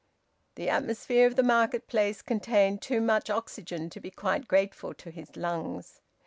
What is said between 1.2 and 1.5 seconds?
of the